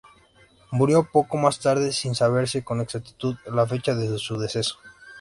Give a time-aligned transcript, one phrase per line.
[0.71, 4.79] Murió poco más tarde, sin saberse con exactitud la fecha de su deceso.